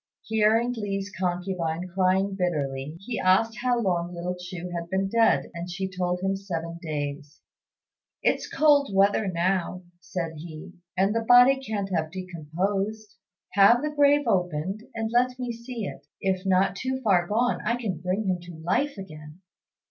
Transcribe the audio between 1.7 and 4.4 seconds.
crying bitterly, he asked how long little